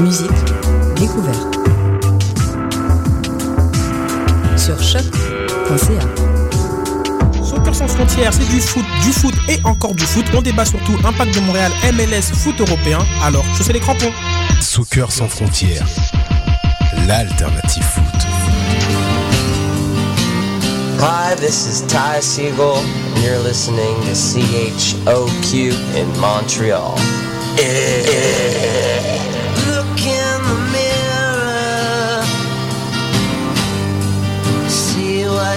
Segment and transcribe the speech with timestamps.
[0.00, 0.30] Musique,
[0.96, 1.58] découverte.
[4.56, 6.00] Sur choc.ca.
[7.44, 10.24] Soccer sans frontières, c'est du foot, du foot et encore du foot.
[10.34, 13.00] On débat surtout Impact de Montréal, MLS, foot européen.
[13.22, 14.12] Alors, chaussez les crampons.
[14.60, 15.86] Soccer sans frontières,
[17.06, 18.04] l'alternative foot.
[21.00, 26.94] Hi, this is Ty Siegel, and you're listening to CHOQ in Montreal.
[27.56, 29.29] Look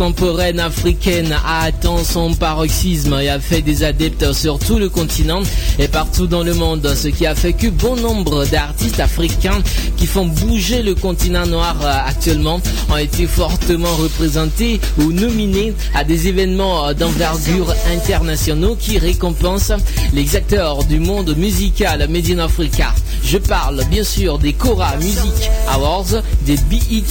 [0.00, 5.42] Contemporaine africaine a atteint son paroxysme et a fait des adeptes sur tout le continent
[5.78, 9.60] et partout dans le monde, ce qui a fait que bon nombre d'artistes africains
[9.98, 16.02] qui font bouger le continent noir euh, actuellement ont été fortement représentés ou nominés à
[16.02, 19.74] des événements euh, d'envergure internationaux qui récompensent
[20.14, 22.38] les acteurs du monde musical Made.
[23.24, 27.04] Je parle bien sûr des Cora Music Awards, des BET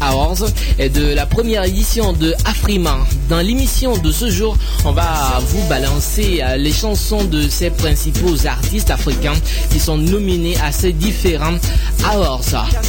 [0.00, 0.46] Awards
[0.78, 2.98] et de la première édition de Afrima.
[3.28, 8.46] Dans l'émission de ce jour, on va vous balancer euh, les chansons de ces principaux
[8.46, 9.34] artistes africains
[9.70, 11.58] qui sont nominés à ces différents
[12.04, 12.40] awards.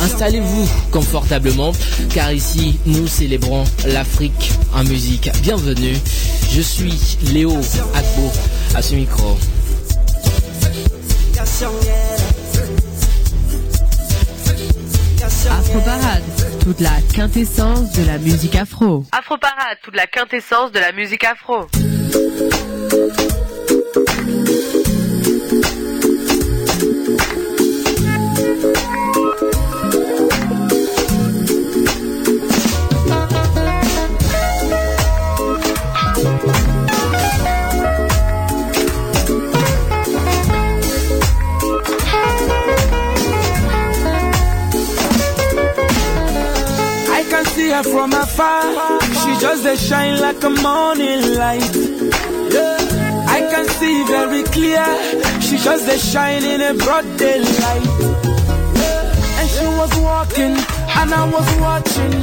[0.01, 1.71] Installez-vous confortablement
[2.13, 5.29] car ici nous célébrons l'Afrique en musique.
[5.41, 5.97] Bienvenue,
[6.51, 7.51] je suis Léo
[7.95, 8.31] Agbo
[8.75, 9.37] à ce micro.
[15.49, 16.23] Afro Parade,
[16.61, 19.03] toute la quintessence de la musique afro.
[19.11, 21.67] Afro Parade, toute la quintessence de la musique afro.
[47.67, 48.63] See her from afar.
[49.19, 51.75] She just a shine like a morning light.
[52.53, 53.35] Yeah.
[53.37, 54.85] I can see very clear.
[55.41, 57.87] She just a shine in a broad daylight.
[59.37, 60.55] And she was walking,
[60.99, 62.13] and I was watching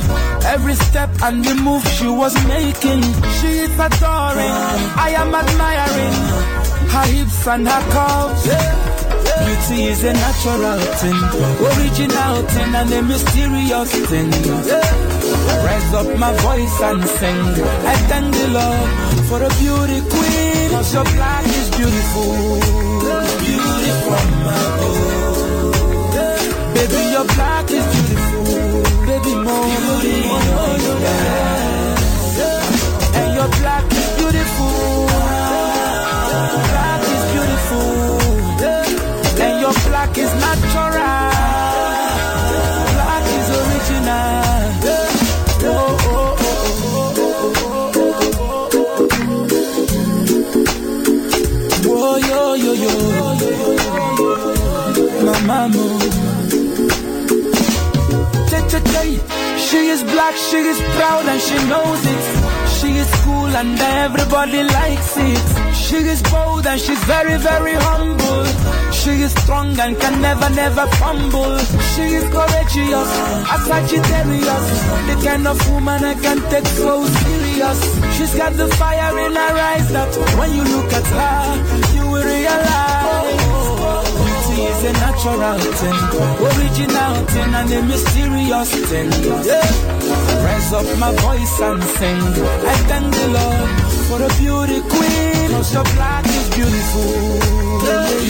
[0.54, 3.02] every step and the move she was making.
[3.38, 4.56] She is adoring.
[5.06, 6.16] I am admiring
[6.94, 8.44] her hips and her curves.
[9.44, 11.20] Beauty is a natural thing,
[11.70, 15.03] original thing, and a mysterious thing.
[15.64, 17.40] Raise up my voice and sing.
[17.92, 18.90] I thank the Lord
[19.28, 20.70] for a beauty queen.
[20.70, 23.23] Cause your black is beautiful.
[66.74, 68.44] And she's very, very humble.
[68.90, 71.56] She is strong and can never, never fumble.
[71.92, 73.10] She is courageous,
[73.54, 74.66] a Sagittarius.
[75.08, 77.78] The kind of woman I can take so serious.
[78.16, 81.38] She's got the fire in her eyes that when you look at her,
[81.94, 83.44] you will realize.
[84.18, 86.00] Beauty is a natural thing,
[86.50, 89.10] original thing, and a mysterious thing.
[89.46, 90.42] Yeah.
[90.44, 92.22] Raise up my voice and sing.
[92.72, 93.70] I thank the Lord
[94.08, 95.33] for a beauty queen.
[95.62, 98.24] Black is beautiful.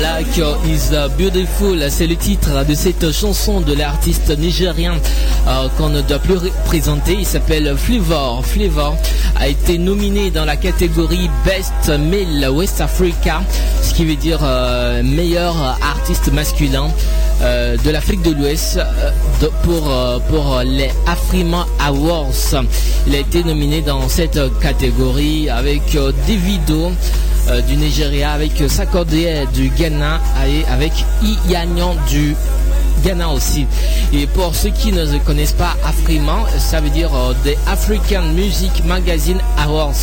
[0.00, 0.36] Black
[0.66, 1.78] is beautiful.
[1.90, 4.94] C'est le titre de cette chanson de l'artiste nigérien
[5.46, 7.14] euh, qu'on ne doit plus ré- présenter.
[7.18, 8.44] Il s'appelle Flavor.
[8.44, 8.96] Flavor
[9.36, 13.42] a été nominé dans la catégorie Best Male West Africa,
[13.82, 16.88] ce qui veut dire euh, meilleur artiste masculin.
[17.42, 18.80] euh, de l'Afrique de l'Ouest
[19.62, 22.64] pour, euh, pour les Afrima Awards.
[23.06, 26.90] Il a été nominé dans cette catégorie avec euh, Davido
[27.48, 29.14] euh, du Nigeria, avec euh, Sakode
[29.54, 30.92] du Ghana et avec
[31.22, 32.34] Iyanyan du
[33.08, 33.66] Aussi.
[34.12, 38.84] Et pour ceux qui ne connaissent pas Afriman, ça veut dire euh, des African Music
[38.84, 39.94] Magazine Awards.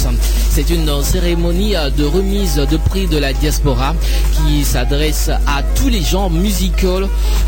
[0.50, 3.94] C'est une euh, cérémonie euh, de remise de prix de la diaspora
[4.34, 7.02] qui s'adresse à tous les genres musicaux.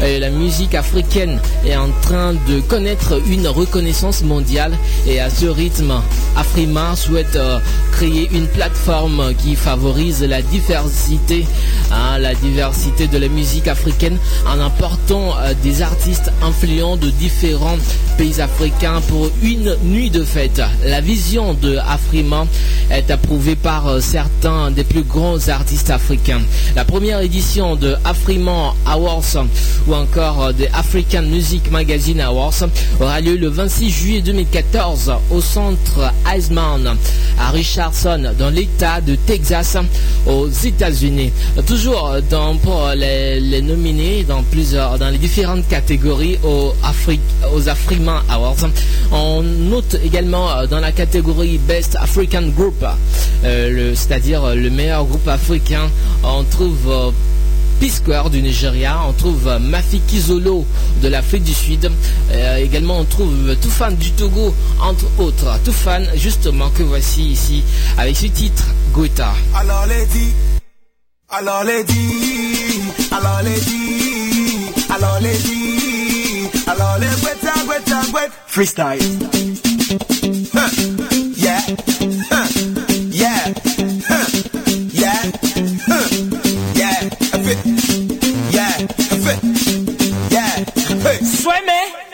[0.06, 4.77] Et la musique africaine est en train de connaître une reconnaissance mondiale
[5.07, 5.94] et à ce rythme,
[6.36, 7.59] Afrima souhaite euh,
[7.92, 11.45] créer une plateforme qui favorise la diversité,
[11.92, 14.18] hein, la diversité de la musique africaine
[14.48, 17.77] en apportant euh, des artistes influents de différents
[18.17, 20.61] pays africains pour une nuit de fête.
[20.85, 22.47] La vision de Afrima
[22.89, 26.41] est approuvée par euh, certains des plus grands artistes africains.
[26.75, 29.45] La première édition de Afriman Awards
[29.88, 32.67] ou encore euh, des African Music Magazine Awards
[32.99, 36.95] aura lieu le 26 juillet 2014 au centre Heisman
[37.39, 39.77] à Richardson dans l'état de Texas
[40.25, 41.31] aux États-Unis.
[41.65, 42.15] Toujours
[42.63, 47.19] pour les, nominés dans plusieurs dans les différentes catégories aux, Afri-
[47.53, 48.55] aux Afriman Awards.
[49.11, 52.83] On note également euh, dans la catégorie Best African Group,
[53.43, 55.91] euh, c'est-à-dire euh, le meilleur groupe africain,
[56.23, 57.11] on trouve euh,
[58.31, 60.23] du Nigeria, on trouve euh, Mafiki
[61.03, 61.91] de l'Afrique du Sud,
[62.57, 65.59] également on trouve Toufan du Togo, entre autres.
[65.63, 67.63] Toufan, justement, que voici ici,
[67.99, 69.21] avec ce titre, Goethe.
[69.53, 70.07] Alors les
[71.29, 71.85] alors les
[73.11, 74.06] alors les
[74.97, 78.31] dit, alors les dit, alors les gweta, gweta, gwet.
[78.47, 78.99] Freestyle.
[80.53, 80.69] Huh.
[81.35, 81.61] Yeah.
[82.31, 82.47] Huh.
[83.11, 83.53] Yeah.
[84.09, 84.27] Huh.
[84.94, 85.21] Yeah.
[85.88, 86.07] Huh.
[86.75, 87.09] Yeah.
[87.44, 87.59] Fit.
[88.51, 88.77] Yeah.
[89.23, 89.39] Fit.
[90.31, 90.65] Yeah.
[91.03, 91.23] Hey.
[91.23, 92.06] Sueme.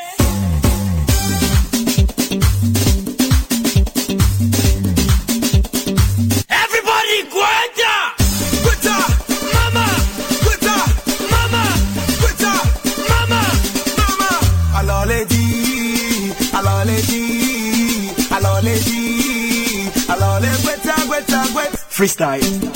[22.03, 22.72] Freestyle.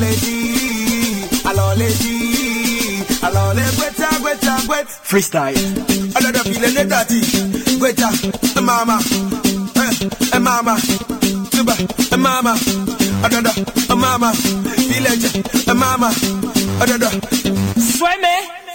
[0.00, 4.86] Alors les dit, alors les dit, alors les Gweta, Gweta, Gweta.
[5.02, 5.56] Freestyle.
[6.16, 7.20] Another feeling the dirty.
[7.78, 8.08] Gweta,
[8.56, 8.98] eh, mama,
[9.76, 10.76] eh, eh, mama,
[11.50, 11.74] tuba,
[12.12, 12.54] eh, mama,
[13.24, 13.52] another,
[13.90, 14.32] eh, mama,
[14.88, 16.10] village, eh, mama,
[16.80, 17.10] another.
[17.78, 18.69] Sueme.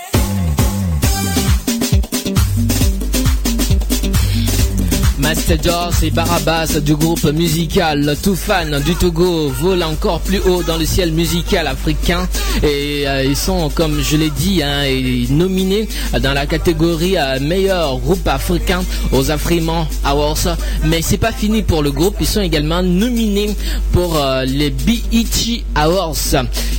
[5.25, 10.86] Astador, c'est Barabas du groupe musical Toufan du Togo vole encore plus haut dans le
[10.86, 12.27] ciel musical africain
[12.62, 14.84] et euh, ils sont, comme je l'ai dit, hein,
[15.32, 15.88] nominés
[16.22, 20.58] dans la catégorie euh, meilleur groupe africain aux Afriman Awards.
[20.86, 23.55] Mais c'est pas fini pour le groupe, ils sont également nominés
[23.94, 26.15] pour euh, les BET Awards.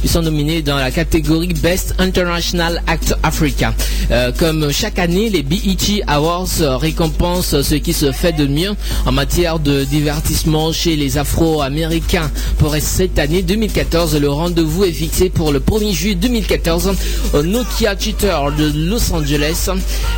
[0.04, 3.74] Ils sont nominés dans la catégorie Best International Act Africa.
[4.38, 8.74] comme chaque année, les BET Awards récompensent ce qui se fait de mieux
[9.06, 12.30] en matière de divertissement chez les Afro-Américains.
[12.58, 16.92] Pour cette année 2014, le rendez-vous est fixé pour le 1er juillet 2014
[17.34, 19.70] au Nokia Theater de Los Angeles.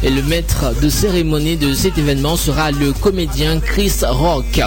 [0.03, 4.61] Et le maître de cérémonie de cet événement sera le comédien Chris Rock.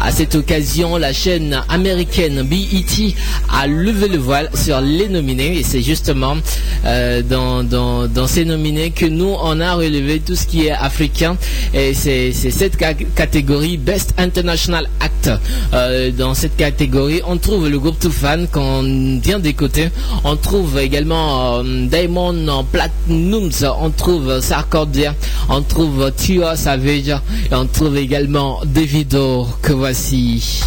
[0.00, 3.14] À cette occasion, la chaîne américaine BET
[3.52, 6.36] a levé le voile sur les nominés et c'est justement
[6.84, 11.36] euh, dans, ces nominés que nous on a relevé tout ce qui est africain
[11.74, 12.76] et c'est cette
[13.14, 15.30] catégorie Best International Act.
[15.74, 19.90] Euh, dans cette catégorie, on trouve le groupe Toufan qu'on vient d'écouter.
[20.24, 25.14] On trouve également euh, Diamond Platinums, on trouve Sarkordia,
[25.48, 30.62] on trouve Tio Savage et on trouve également Davido que voici.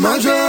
[0.00, 0.47] my drug.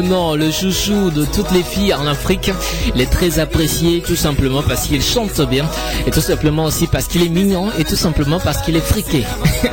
[0.00, 2.50] Le chouchou de toutes les filles en Afrique.
[2.94, 5.66] Il est très apprécié tout simplement parce qu'il chante bien
[6.06, 9.24] et tout simplement aussi parce qu'il est mignon et tout simplement parce qu'il est friqué.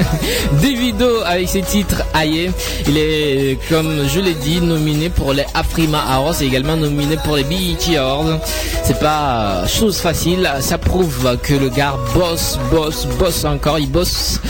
[0.61, 2.51] Davido avec ses titres Aïe,
[2.88, 7.38] il est comme je l'ai dit nominé pour les Afrima Awards et également nominé pour
[7.38, 8.39] les BET Awards.
[8.83, 14.41] C'est pas chose facile, ça prouve que le gars bosse, bosse, bosse encore, il bosse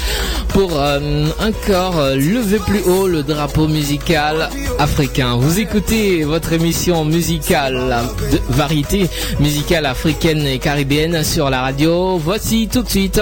[0.60, 5.38] pour euh, encore lever plus haut le drapeau musical africain.
[5.38, 7.96] Vous écoutez votre émission musicale
[8.30, 12.18] de variété musicale africaine et caribéenne sur la radio.
[12.18, 13.22] Voici tout de suite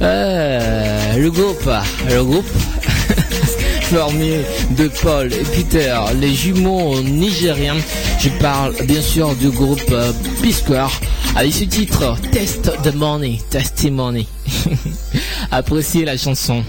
[0.00, 1.68] euh, le groupe,
[2.08, 2.46] le groupe
[3.82, 4.42] formé
[4.78, 7.78] de Paul et Peter, les jumeaux nigériens.
[8.20, 11.00] Je parle bien sûr du groupe euh, Pisquare
[11.34, 14.28] avec ce titre Test the Money, Testimony.
[15.50, 16.64] Appréciez la chanson.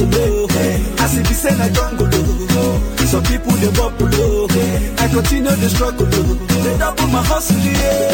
[0.00, 0.46] Oh.
[1.00, 2.06] As if it's in a jungle,
[3.06, 4.06] some people they bubble.
[4.96, 7.56] I continue the struggle, they double my hustle.
[7.58, 8.07] Yeah.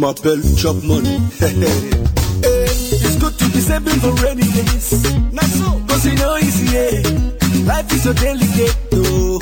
[0.00, 1.18] M'appelle Chop Money.
[2.42, 5.04] It's good to be saving for rainy days.
[5.30, 5.58] Not oh.
[5.60, 7.68] so, cause you know easy, yeah.
[7.68, 9.38] Life is so delicate, oh,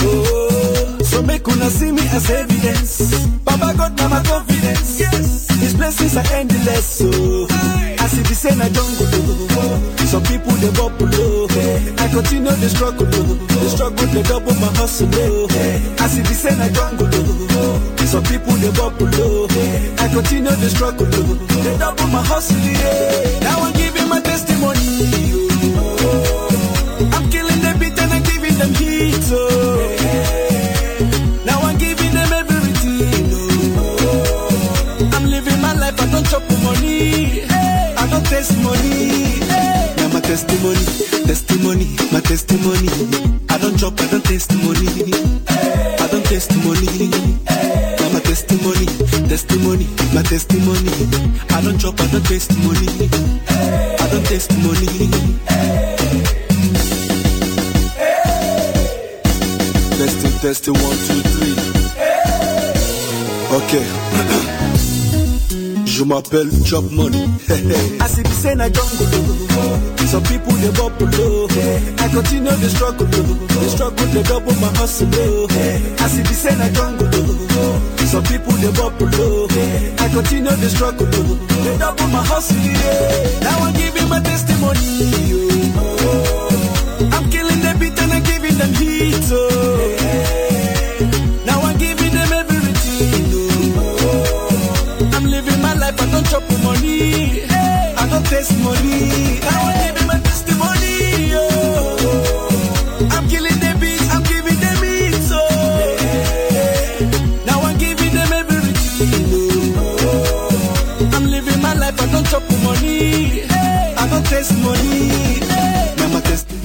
[0.00, 0.98] oh.
[1.04, 3.28] So make una see me as evidence.
[3.44, 4.98] Baba God, my confidence.
[4.98, 5.48] Yes.
[5.60, 7.46] His blessings are endless, so.
[8.00, 9.06] As if it's in a jungle,
[9.60, 9.97] oh.
[10.08, 11.46] Some people they bubble, oh.
[11.98, 13.34] I continue the struggle, oh.
[13.60, 15.48] The struggle, they double my hustle, oh.
[16.00, 17.94] As if it's in a jungle, oh.
[18.08, 19.46] Some people they bubble, oh.
[20.00, 21.06] I continue the struggle.
[21.12, 23.40] Oh, they double my hustle, yeah.
[23.40, 24.80] Now I'm giving my testimony.
[25.76, 26.48] Oh.
[27.12, 29.92] I'm killing the beat and I'm giving them heat, oh.
[31.44, 33.28] Now I'm giving them everything.
[33.76, 37.44] Oh, I'm living my life, I don't chop money.
[37.44, 39.27] I don't taste money.
[40.28, 40.84] Testimony,
[41.24, 42.88] testimony, my testimony.
[43.48, 44.86] I don't chop, I don't taste money.
[45.48, 47.08] I don't taste money.
[47.96, 48.84] Now my testimony,
[49.26, 50.92] testimony, my testimony.
[51.48, 53.08] I don't chop, I don't taste money.
[53.48, 55.08] I don't taste money.
[59.96, 61.56] Testing, testing, one, two, three.
[63.56, 64.57] Ok.
[65.98, 67.26] Je m'appelle Chop Money.
[68.00, 69.06] As if it's in a jungle,
[70.06, 71.08] some people they bubble.
[71.98, 75.08] I continue the struggle, the struggle they double my hustle.
[75.12, 75.48] oh.
[75.98, 77.10] As if it's in a jungle,
[78.06, 79.08] some people they bubble.
[79.98, 82.56] I continue the struggle, they double my hustle.
[82.58, 83.40] yeah.
[83.40, 84.78] Now I'm giving my testimony.
[85.74, 87.10] oh.
[87.10, 89.18] I'm killing the beat and I'm giving them heat.
[89.32, 89.47] Oh.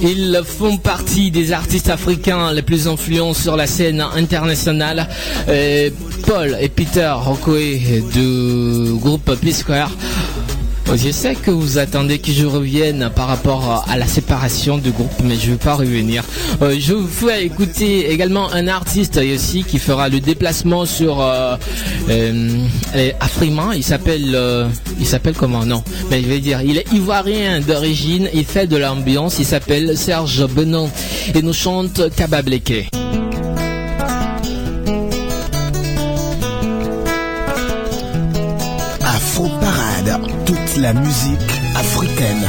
[0.06, 5.08] Ils font partie des artistes africains les plus influents sur la scène internationale.
[5.48, 5.88] Euh,
[6.26, 9.90] Paul et Peter Rokoe du groupe P-Square.
[10.92, 15.10] Je sais que vous attendez que je revienne par rapport à la séparation du groupe,
[15.24, 16.22] mais je ne vais pas revenir.
[16.62, 21.56] Euh, je vous fais écouter également un artiste aussi qui fera le déplacement sur euh,
[22.08, 23.70] euh, Afrima.
[23.74, 24.68] Il s'appelle, euh,
[25.00, 25.64] il s'appelle comment?
[25.64, 28.28] Non, mais je vais dire, il est ivoirien d'origine.
[28.32, 29.38] Il fait de l'ambiance.
[29.38, 30.90] Il s'appelle Serge Benon
[31.34, 32.90] et nous chante Kabableke.
[40.78, 41.40] La musique
[41.76, 42.48] africaine.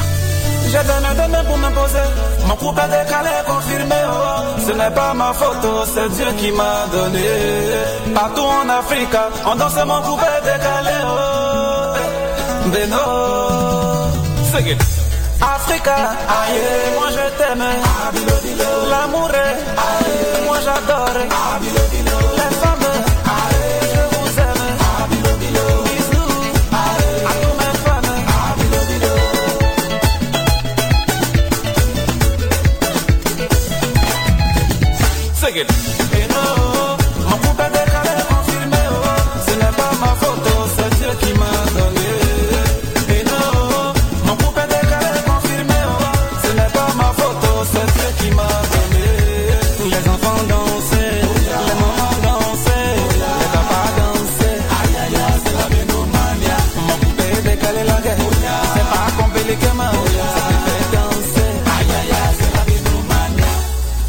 [0.66, 2.08] J'ai donné des mains pour m'imposer.
[2.48, 3.96] Mon couple est décalé, confirmé.
[4.08, 4.62] Oh.
[4.66, 7.24] Ce n'est pas ma oh, c'est Dieu qui m'a donné.
[8.16, 10.98] Partout en Afrique, on danse mon couple est décalé.
[11.06, 12.70] Oh.
[12.72, 12.98] Beno.
[14.52, 14.82] Sing it.
[15.42, 15.96] Africa,
[16.28, 16.60] aïe,
[16.96, 17.64] moi je t'aime.
[18.90, 19.58] L'amour est,
[19.88, 22.15] aïe, moi j'adore.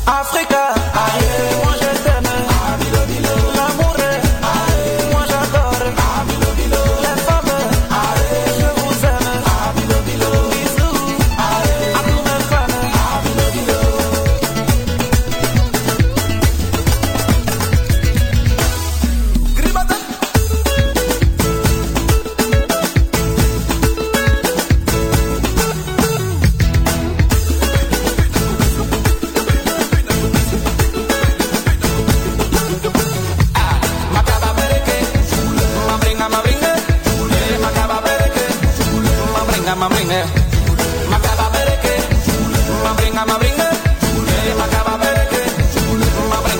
[0.06, 1.25] Africa, aïe,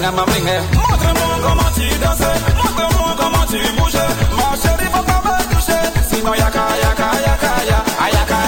[0.07, 0.62] à ma main.
[0.73, 4.03] Montre-moi comment tu danses, montre-moi comment tu bouges.
[4.37, 5.83] Ma chérie, faut pas me toucher.
[6.11, 7.51] Sinon, yaka, yaka, yaka,
[8.14, 8.38] yaka,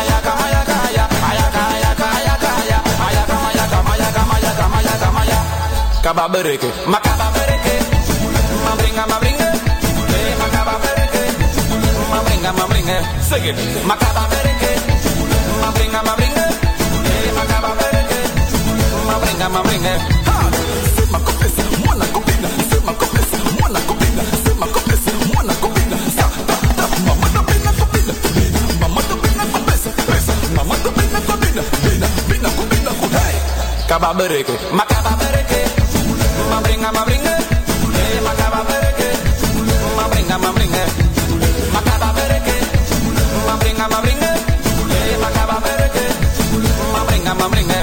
[6.00, 7.74] Kababereke, ma kababereke,
[8.64, 9.48] ma bringa, ma bringa,
[10.40, 11.22] ma kababereke,
[12.10, 13.44] ma bringa, ma bringa, sing.
[33.88, 35.60] Kababereke, makababereke.
[36.52, 37.34] Mabringa, mabringa.
[38.26, 39.08] Makababereke.
[39.96, 40.84] Mabringa, mabringa.
[41.74, 42.56] Makababereke.
[43.48, 44.30] Mabringa, mabringa.
[45.24, 46.04] Makababereke.
[46.94, 47.77] Mabringa, mabringa.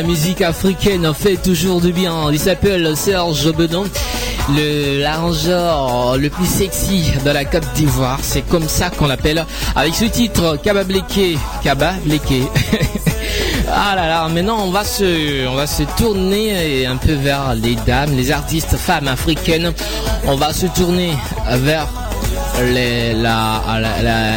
[0.00, 2.32] La musique africaine fait toujours du bien.
[2.32, 3.84] Il s'appelle Serge Bedon,
[4.48, 8.18] le l'arrangeur le plus sexy de la Côte d'Ivoire.
[8.22, 9.44] C'est comme ça qu'on l'appelle.
[9.76, 12.48] Avec ce titre, Kaba Bleke, Kaba Bleke.
[13.72, 17.76] Ah là là, maintenant on va se, on va se tourner un peu vers les
[17.86, 19.72] dames, les artistes femmes africaines.
[20.26, 21.12] On va se tourner
[21.46, 21.86] vers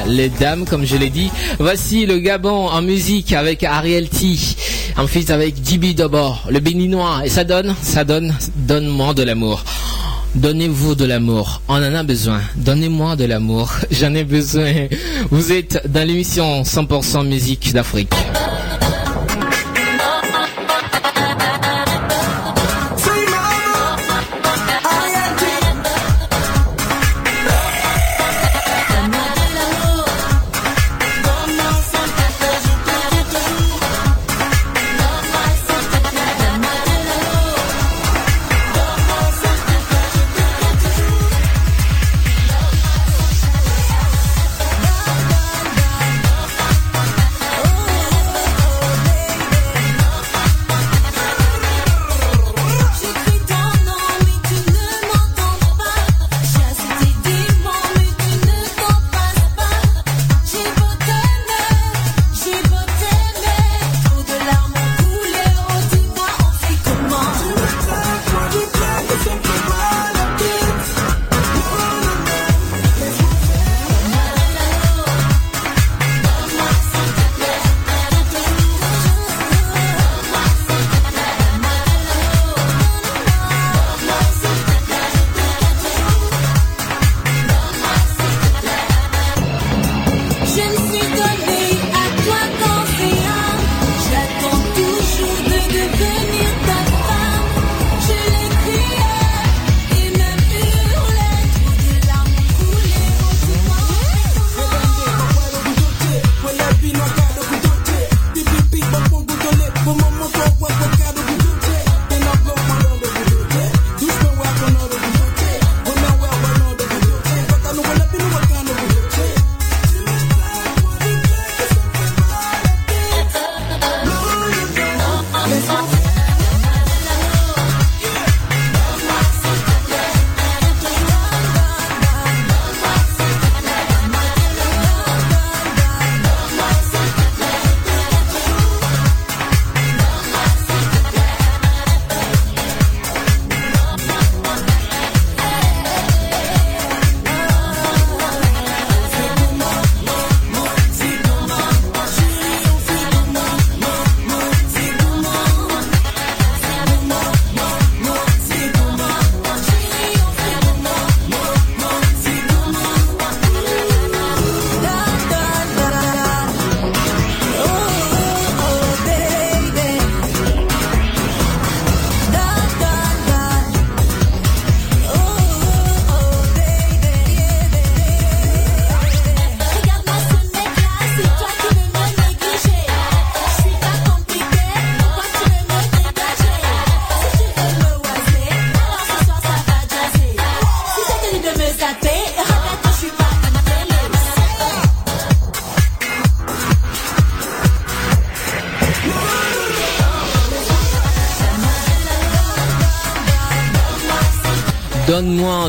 [0.07, 1.29] les, dames, comme je l'ai dit.
[1.59, 4.37] Voici le Gabon en musique avec Ariel T,
[4.97, 7.21] en feat avec Djibi d'abord, le béninois.
[7.25, 9.63] Et ça donne, ça donne, donne-moi de l'amour.
[10.35, 11.61] Donnez-vous de l'amour.
[11.67, 12.41] On en a besoin.
[12.55, 13.71] Donnez-moi de l'amour.
[13.91, 14.87] J'en ai besoin.
[15.29, 18.13] Vous êtes dans l'émission 100% musique d'Afrique.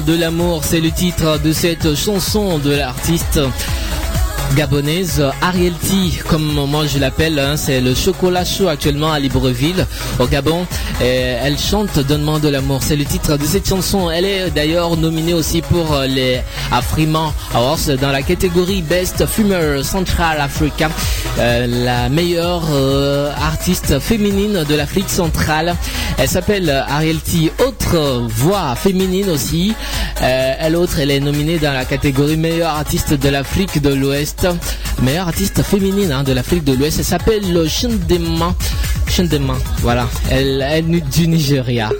[0.06, 3.40] De l'amour, c'est le titre de cette chanson de l'artiste
[4.54, 9.86] gabonaise Ariel T, comme moi je l'appelle, hein, c'est le chocolat chaud actuellement à Libreville,
[10.18, 10.66] au Gabon.
[11.00, 14.10] Elle chante Donne-moi de l'amour, c'est le titre de cette chanson.
[14.10, 16.40] Elle est d'ailleurs nominée aussi pour les
[16.70, 20.88] Afriman Awards dans la catégorie Best Female Central Africa,
[21.38, 25.74] euh, la meilleure euh, artiste féminine de l'Afrique centrale.
[26.18, 29.74] Elle s'appelle Ariel T, autre voix féminine aussi.
[30.22, 34.46] Euh, elle autre, elle est nominée dans la catégorie meilleure artiste de l'Afrique de l'Ouest
[35.02, 36.98] meilleure artiste féminine hein, de l'Afrique de l'Ouest.
[36.98, 38.54] Elle s'appelle Shindema.
[39.08, 40.08] Shindema, voilà.
[40.30, 41.90] Elle est du Nigeria.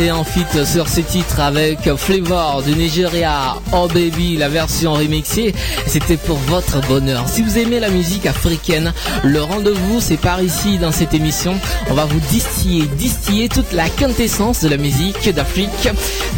[0.00, 0.24] En
[0.64, 5.54] sur ce titre avec Flavor du Nigeria, Oh Baby, la version remixée.
[5.86, 7.28] C'était pour votre bonheur.
[7.28, 11.60] Si vous aimez la musique africaine, le rendez-vous c'est par ici dans cette émission.
[11.90, 15.88] On va vous distiller, distiller toute la quintessence de la musique d'Afrique,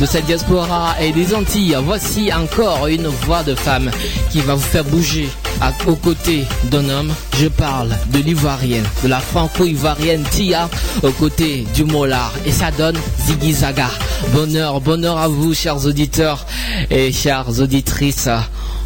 [0.01, 1.79] de sa diaspora et des Antilles.
[1.83, 3.91] Voici encore une voix de femme
[4.31, 7.13] qui va vous faire bouger à, aux côtés d'un homme.
[7.39, 10.69] Je parle de l'ivoirienne, de la franco-ivoirienne Tia,
[11.03, 12.33] aux côtés du Molar.
[12.45, 13.91] Et ça donne Ziggy Zaga.
[14.33, 16.47] Bonheur, bonheur à vous, chers auditeurs
[16.91, 18.29] et chères auditrices.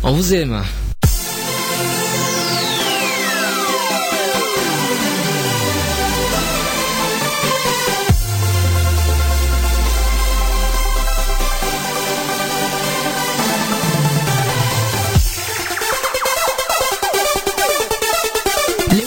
[0.02, 0.62] On vous aime.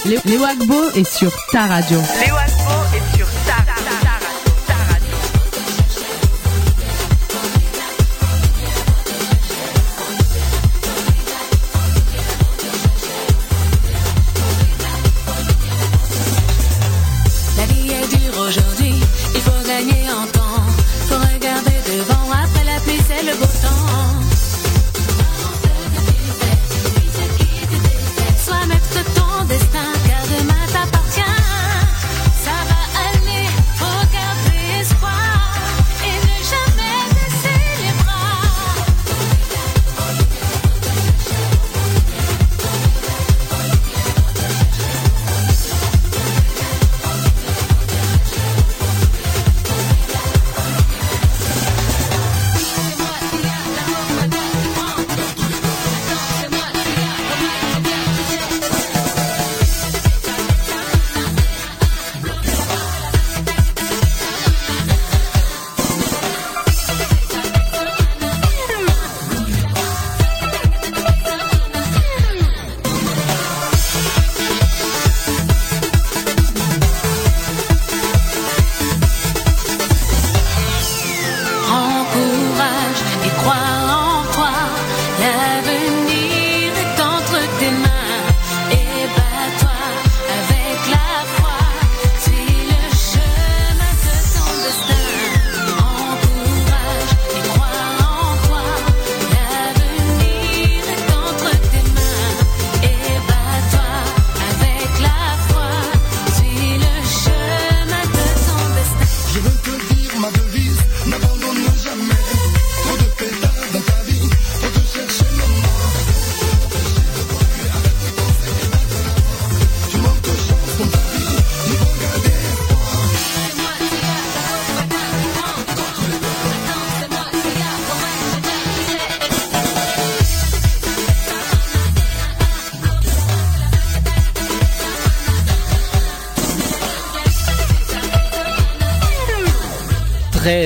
[0.06, 2.00] Les Wagbo est sur ta radio.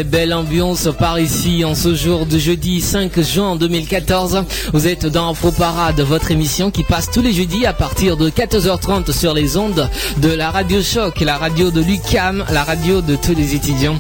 [0.08, 4.44] Belle ambiance par ici en ce jour de jeudi 5 juin 2014.
[4.72, 8.30] Vous êtes dans Afro Parade, votre émission qui passe tous les jeudis à partir de
[8.30, 13.16] 14h30 sur les ondes de la radio Choc, la radio de l'UCAM, la radio de
[13.16, 14.00] tous les étudiants,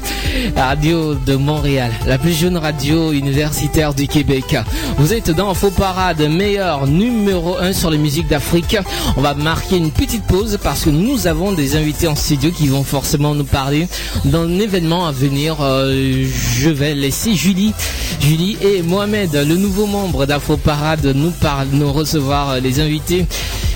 [0.55, 4.55] la radio de Montréal, la plus jeune radio universitaire du Québec.
[4.97, 8.77] Vous êtes dans Afro Parade, meilleur numéro 1 sur les musiques d'Afrique.
[9.17, 12.67] On va marquer une petite pause parce que nous avons des invités en studio qui
[12.69, 13.87] vont forcément nous parler
[14.23, 15.57] d'un événement à venir.
[15.59, 17.73] Euh, je vais laisser Julie,
[18.21, 23.25] Julie et Mohamed, le nouveau membre d'Afro Parade, nous parle, nous recevoir euh, les invités.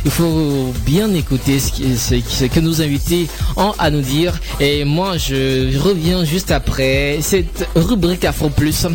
[0.04, 4.02] Il faut bien écouter ce, qui- ce qui- ce que nos invités ont à nous
[4.02, 4.34] dire.
[4.60, 8.88] Et moi, je reviens juste après cette rubrique Afro Plus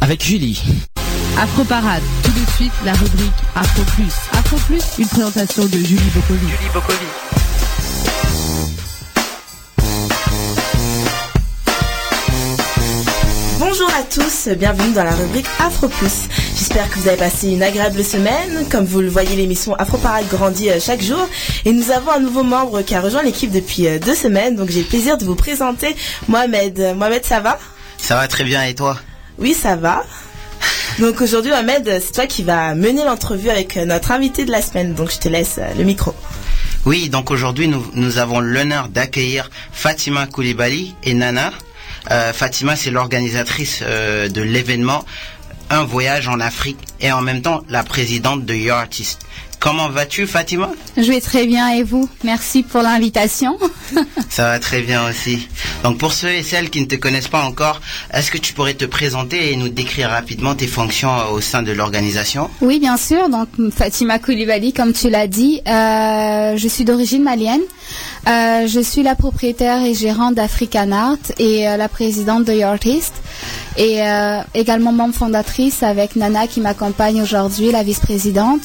[0.00, 0.62] avec Julie.
[1.38, 4.12] Afro Parade, tout de suite la rubrique Afro Plus.
[4.38, 6.38] Afro Plus, une présentation de Julie Bokovi.
[6.40, 6.70] Julie.
[13.90, 16.28] Bonjour à tous, bienvenue dans la rubrique Afro Plus.
[16.56, 18.64] J'espère que vous avez passé une agréable semaine.
[18.70, 21.28] Comme vous le voyez, l'émission Afro Parade grandit euh, chaque jour.
[21.64, 24.54] Et nous avons un nouveau membre qui a rejoint l'équipe depuis euh, deux semaines.
[24.54, 25.96] Donc j'ai le plaisir de vous présenter
[26.28, 26.78] Mohamed.
[26.78, 27.58] Euh, Mohamed, ça va?
[27.98, 28.96] Ça va très bien et toi?
[29.38, 30.04] Oui, ça va.
[31.00, 34.94] Donc aujourd'hui, Mohamed, c'est toi qui vas mener l'entrevue avec notre invité de la semaine.
[34.94, 36.14] Donc je te laisse le micro.
[36.86, 41.52] Oui, donc aujourd'hui nous, nous avons l'honneur d'accueillir Fatima Koulibaly et Nana.
[42.10, 45.04] Euh, Fatima, c'est l'organisatrice euh, de l'événement
[45.70, 49.20] Un voyage en Afrique et en même temps la présidente de Your Artist.
[49.60, 50.70] Comment vas-tu Fatima?
[50.96, 52.08] Je vais très bien et vous?
[52.24, 53.58] Merci pour l'invitation.
[54.30, 55.48] Ça va très bien aussi.
[55.84, 57.82] Donc pour ceux et celles qui ne te connaissent pas encore,
[58.14, 61.62] est-ce que tu pourrais te présenter et nous décrire rapidement tes fonctions euh, au sein
[61.62, 62.48] de l'organisation?
[62.62, 63.28] Oui, bien sûr.
[63.28, 67.60] Donc Fatima Koulibaly, comme tu l'as dit, euh, je suis d'origine malienne.
[68.28, 72.70] Euh, je suis la propriétaire et gérante d'African Art et euh, la présidente de Your
[72.70, 73.14] Artist.
[73.76, 78.62] Et euh, également membre fondatrice avec Nana qui m'accompagne aujourd'hui, la vice-présidente.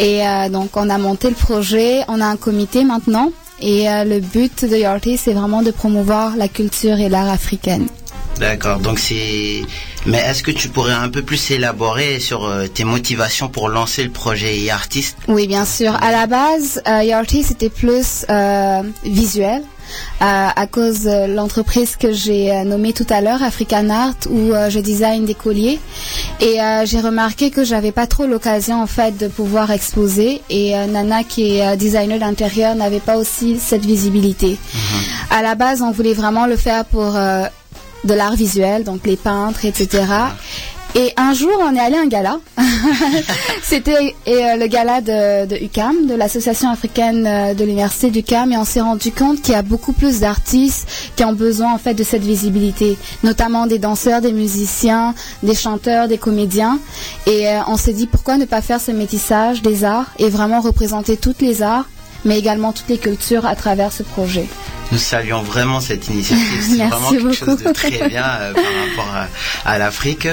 [0.00, 3.30] Et donc on a monté le projet, on a un comité maintenant.
[3.60, 7.86] Et le but de Your Artist, c'est vraiment de promouvoir la culture et l'art africaine.
[8.38, 9.62] D'accord, donc c'est...
[10.06, 14.04] Mais est-ce que tu pourrais un peu plus élaborer sur euh, tes motivations pour lancer
[14.04, 15.94] le projet e artiste Oui, bien sûr.
[16.00, 19.62] À la base, euh, Your Artist c'était plus euh, visuel.
[20.22, 24.52] euh, à cause de l'entreprise que j'ai euh, nommée tout à l'heure, African Art, où
[24.52, 25.78] euh, je design des colliers.
[26.40, 30.42] Et euh, j'ai remarqué que j'avais pas trop l'occasion en fait de pouvoir exposer.
[30.50, 34.58] Et euh, Nana, qui est euh, designer d'intérieur, n'avait pas aussi cette visibilité.
[35.30, 37.44] À la base, on voulait vraiment le faire pour euh,
[38.04, 40.04] de l'art visuel, donc les peintres, etc.
[40.94, 42.38] Et un jour, on est allé à un gala.
[43.62, 48.56] C'était euh, le gala de, de UCAM, de l'Association africaine euh, de l'Université d'UCAM, et
[48.56, 51.94] on s'est rendu compte qu'il y a beaucoup plus d'artistes qui ont besoin en fait
[51.94, 56.78] de cette visibilité, notamment des danseurs, des musiciens, des chanteurs, des comédiens.
[57.26, 60.60] Et euh, on s'est dit pourquoi ne pas faire ce métissage des arts et vraiment
[60.60, 61.86] représenter toutes les arts,
[62.24, 64.46] mais également toutes les cultures à travers ce projet.
[64.90, 66.62] Nous saluons vraiment cette initiative.
[66.62, 67.72] C'est Merci vraiment quelque chose de beaucoup.
[67.74, 70.26] très bien euh, par rapport à, à l'Afrique.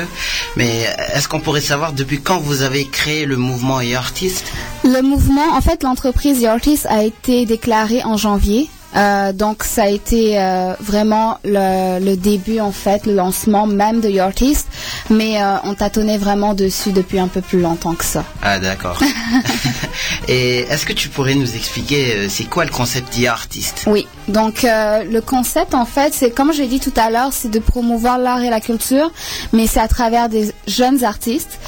[0.56, 4.46] Mais est-ce qu'on pourrait savoir depuis quand vous avez créé le mouvement e artiste
[4.84, 8.70] Le mouvement, en fait, l'entreprise The Artist a été déclarée en janvier.
[8.96, 14.00] Euh, donc ça a été euh, vraiment le, le début en fait, le lancement même
[14.02, 14.68] de Your Artist,
[15.10, 18.24] mais euh, on tâtonnait vraiment dessus depuis un peu plus longtemps que ça.
[18.42, 19.00] Ah d'accord.
[20.28, 24.64] Et est-ce que tu pourrais nous expliquer c'est quoi le concept d'e artiste Oui, donc
[24.64, 28.42] le concept en fait, c'est comme j'ai dit tout à l'heure, c'est de promouvoir l'art
[28.42, 29.12] et la culture,
[29.54, 31.60] mais c'est à travers des jeunes artistes,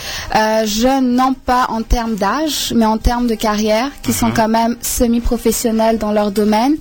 [0.65, 4.75] jeunes non pas en termes d'âge, mais en termes de carrière, qui sont quand même
[4.81, 6.77] semi-professionnels dans leur domaine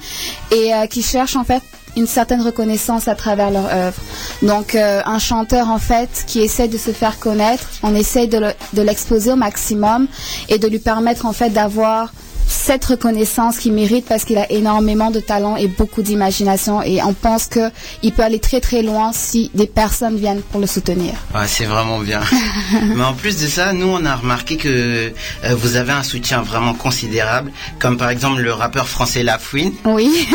[0.50, 1.62] et euh, qui cherchent en fait
[1.96, 3.96] une certaine reconnaissance à travers leur œuvre.
[4.42, 8.38] Donc euh, un chanteur en fait qui essaie de se faire connaître, on essaie de
[8.38, 10.06] le- de l'exposer au maximum
[10.50, 12.12] et de lui permettre en fait d'avoir
[12.46, 17.12] cette reconnaissance qu'il mérite parce qu'il a énormément de talent et beaucoup d'imagination et on
[17.12, 17.70] pense que
[18.02, 21.14] il peut aller très très loin si des personnes viennent pour le soutenir.
[21.34, 22.20] Ouais, c'est vraiment bien.
[22.94, 26.42] Mais en plus de ça, nous, on a remarqué que euh, vous avez un soutien
[26.42, 29.72] vraiment considérable, comme par exemple le rappeur français Lafouine.
[29.84, 30.28] Oui.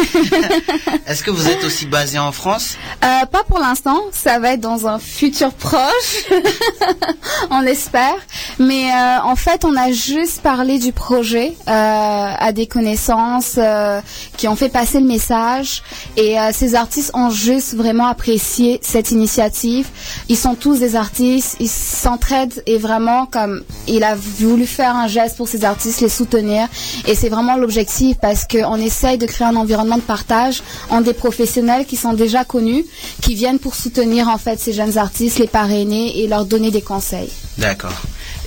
[1.08, 2.78] Est-ce que vous êtes aussi basé en France?
[3.04, 6.26] Euh, pas pour l'instant, ça va être dans un futur proche,
[7.52, 8.16] on espère.
[8.60, 14.02] Mais euh, en fait, on a juste parlé du projet euh, à des connaissances euh,
[14.38, 15.84] qui ont fait passer le message.
[16.18, 19.88] Et euh, ces artistes ont juste vraiment apprécié cette initiative.
[20.30, 25.08] Ils sont tous des artistes, ils s'entraident et vraiment comme il a voulu faire un
[25.08, 26.68] geste pour ces artistes, les soutenir.
[27.08, 31.14] Et c'est vraiment l'objectif parce qu'on essaye de créer un environnement de partage en des
[31.14, 32.86] professionnels qui sont déjà connus,
[33.22, 36.82] qui viennent pour soutenir en fait ces jeunes artistes, les parrainer et leur donner des
[36.82, 37.32] conseils.
[37.58, 37.94] D'accord.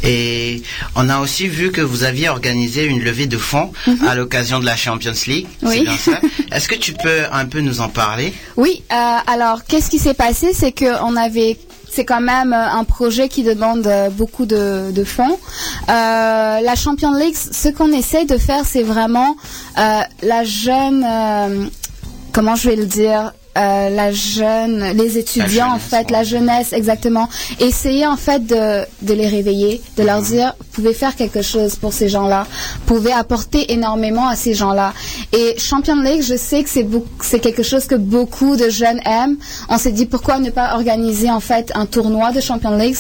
[0.05, 0.63] Et
[0.97, 3.73] on a aussi vu que vous aviez organisé une levée de fonds
[4.07, 5.47] à l'occasion de la Champions League.
[5.61, 5.71] C'est Mhm.
[5.73, 5.81] Oui.
[5.85, 6.21] bien ça.
[6.53, 8.35] Est-ce que tu peux un peu nous en parler?
[8.57, 10.53] Oui, euh, alors qu'est-ce qui s'est passé?
[10.53, 11.59] C'est que on avait
[11.91, 15.39] c'est quand même euh, un projet qui demande euh, beaucoup de, de fonds.
[15.89, 19.37] Euh, la Champion League, ce qu'on essaye de faire, c'est vraiment
[19.79, 21.67] euh, la jeune, euh,
[22.33, 27.29] comment je vais le dire, euh, la jeune, les étudiants en fait, la jeunesse exactement,
[27.61, 31.77] essayer en fait de, de les réveiller, de leur dire, vous pouvez faire quelque chose
[31.77, 32.47] pour ces gens-là,
[32.87, 34.93] vous pouvez apporter énormément à ces gens-là.
[35.33, 36.87] Et Champion League, je sais que c'est
[37.21, 39.37] c'est quelque chose que beaucoup de jeunes aiment.
[39.69, 42.97] On s'est dit pourquoi ne pas organiser en fait un tournoi de Champion League?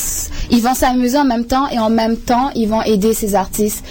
[0.50, 3.84] Ils vont s'amuser en même temps et en même temps ils vont aider ces artistes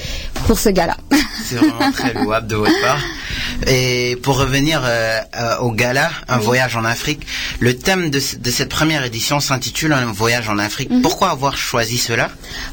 [0.47, 0.97] pour ce gala.
[1.43, 2.99] C'est vraiment très louable de votre part.
[3.67, 7.25] Et pour revenir euh, euh, au gala, un voyage en Afrique,
[7.59, 10.89] le thème de, ce- de cette première édition s'intitule Un voyage en Afrique.
[10.89, 11.01] Mhm.
[11.01, 12.29] Pourquoi avoir choisi cela?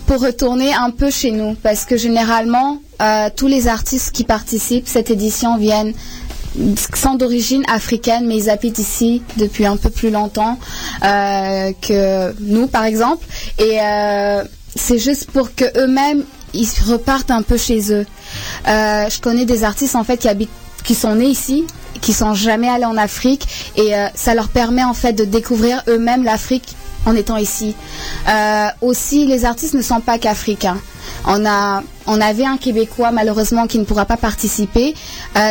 [0.06, 4.88] Pour retourner un peu chez nous parce que généralement euh, tous les artistes qui participent
[4.88, 5.94] cette édition viennent
[6.94, 10.58] sont d'origine africaine mais ils habitent ici depuis un peu plus longtemps
[11.00, 13.24] que nous par exemple
[13.58, 13.78] et
[14.76, 16.24] c'est juste pour que eux-mêmes
[16.55, 18.07] ils repartent un peu chez eux
[18.68, 20.51] Euh, je connais des artistes en fait qui habitent
[20.84, 21.66] qui sont nés ici
[22.01, 23.46] qui sont jamais allés en Afrique
[23.76, 26.74] et euh, ça leur permet en fait de découvrir eux-mêmes l'Afrique
[27.07, 27.74] en étant ici.
[28.28, 30.78] Euh, aussi, les artistes ne sont pas qu'africains.
[31.26, 34.94] On a, on avait un Québécois malheureusement qui ne pourra pas participer,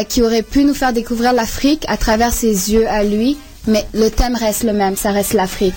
[0.07, 3.37] qui aurait pu nous faire découvrir l'Afrique à travers ses yeux à lui.
[3.67, 5.75] Mais le thème reste le même, ça reste l'Afrique.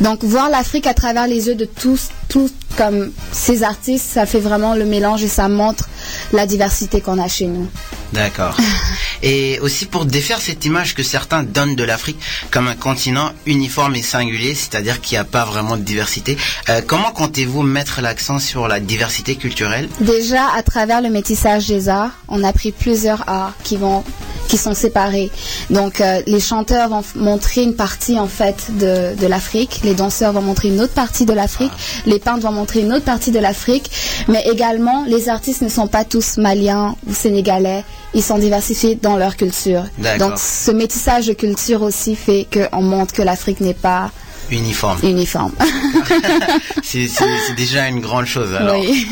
[0.00, 4.40] Donc voir l'Afrique à travers les yeux de tous, tous comme ces artistes, ça fait
[4.40, 5.88] vraiment le mélange et ça montre
[6.32, 7.68] la diversité qu'on a chez nous.
[8.12, 8.56] D'accord.
[9.22, 12.18] Et aussi pour défaire cette image que certains donnent de l'Afrique
[12.50, 16.36] comme un continent uniforme et singulier, c'est-à-dire qu'il n'y a pas vraiment de diversité,
[16.68, 19.88] euh, comment comptez-vous mettre l'accent sur la diversité culturelle?
[20.00, 24.04] Déjà, à travers le métissage des arts, on a pris plusieurs arts qui vont
[24.48, 25.30] qui sont séparés.
[25.70, 30.32] Donc, euh, les chanteurs vont montrer une partie en fait de, de l'Afrique, les danseurs
[30.32, 31.72] vont montrer une autre partie de l'Afrique,
[32.14, 33.90] les peintres vont montrer une autre partie de l'Afrique,
[34.28, 37.82] mais également les artistes ne sont pas tous maliens ou sénégalais,
[38.14, 39.84] ils sont diversifiés dans leur culture.
[40.20, 44.10] Donc, ce métissage de culture aussi fait qu'on montre que l'Afrique n'est pas
[44.50, 44.98] Uniforme.
[45.02, 45.52] uniforme.
[46.82, 47.08] C'est
[47.56, 48.52] déjà une grande chose.
[48.54, 48.78] Alors.
[48.78, 49.06] Oui.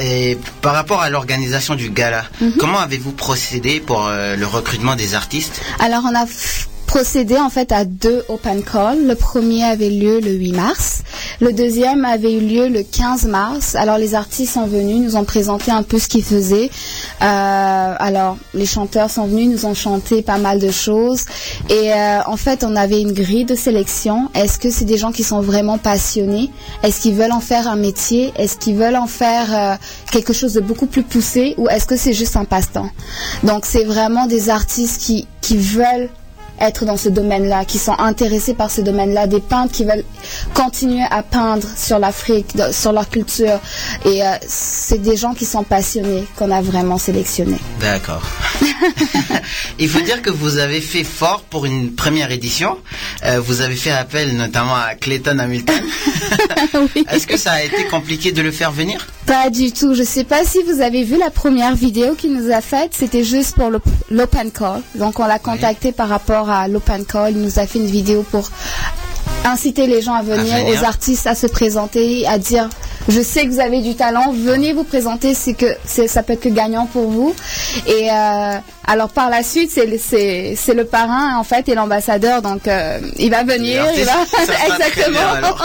[0.00, 2.54] Et par rapport à l'organisation du gala, Mhm.
[2.58, 5.60] comment avez-vous procédé pour euh, le recrutement des artistes?
[5.78, 6.24] Alors, on a
[6.86, 9.06] procédé en fait à deux open calls.
[9.06, 11.02] Le premier avait lieu le 8 mars.
[11.42, 13.74] Le deuxième avait eu lieu le 15 mars.
[13.74, 16.70] Alors, les artistes sont venus, nous ont présenté un peu ce qu'ils faisaient.
[17.20, 21.24] Euh, alors, les chanteurs sont venus, nous ont chanté pas mal de choses.
[21.68, 24.30] Et euh, en fait, on avait une grille de sélection.
[24.36, 26.48] Est-ce que c'est des gens qui sont vraiment passionnés?
[26.84, 28.32] Est-ce qu'ils veulent en faire un métier?
[28.36, 29.74] Est-ce qu'ils veulent en faire euh,
[30.12, 31.56] quelque chose de beaucoup plus poussé?
[31.58, 32.90] Ou est-ce que c'est juste un passe-temps?
[33.42, 36.08] Donc, c'est vraiment des artistes qui, qui veulent
[36.62, 40.04] être dans ce domaine-là, qui sont intéressés par ce domaine-là, des peintres qui veulent
[40.54, 43.58] continuer à peindre sur l'Afrique, sur leur culture.
[44.06, 47.58] Et euh, c'est des gens qui sont passionnés qu'on a vraiment sélectionnés.
[47.80, 48.22] D'accord.
[49.78, 52.78] Il faut dire que vous avez fait fort pour une première édition.
[53.24, 55.82] Euh, vous avez fait appel notamment à Clayton Hamilton.
[57.10, 59.06] Est-ce que ça a été compliqué de le faire venir?
[59.26, 59.94] Pas du tout.
[59.94, 62.90] Je sais pas si vous avez vu la première vidéo qu'il nous a faite.
[62.92, 64.82] C'était juste pour l'op- l'open call.
[64.96, 67.32] Donc on l'a contacté par rapport à l'open call.
[67.32, 68.50] Il nous a fait une vidéo pour
[69.44, 70.80] inciter les gens à venir, venir.
[70.80, 72.68] aux artistes à se présenter, à dire
[73.08, 76.34] je sais que vous avez du talent, venez vous présenter, c'est que c'est, ça peut
[76.34, 77.34] être que gagnant pour vous.
[77.88, 83.00] Et euh, alors par la suite, c'est, le- parrain en fait et l'ambassadeur, donc euh,
[83.18, 84.12] il va venir, il va
[84.46, 85.56] bien, exactement.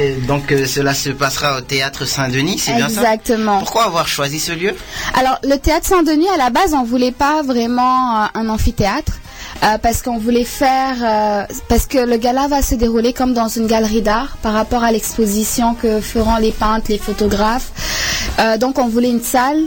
[0.00, 3.00] Et donc euh, cela se passera au théâtre Saint-Denis, c'est bien ça?
[3.00, 3.60] Exactement.
[3.60, 4.74] Pourquoi avoir choisi ce lieu?
[5.14, 9.12] Alors, le théâtre Saint-Denis, à la base, on voulait pas vraiment un amphithéâtre.
[9.64, 13.48] Euh, parce qu'on voulait faire, euh, parce que le gala va se dérouler comme dans
[13.48, 17.70] une galerie d'art par rapport à l'exposition que feront les peintres, les photographes.
[18.40, 19.60] Euh, donc on voulait une salle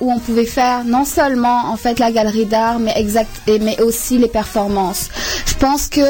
[0.00, 3.80] où on pouvait faire non seulement en fait la galerie d'art, mais exact, et- mais
[3.82, 5.08] aussi les performances.
[5.46, 6.00] Je pense que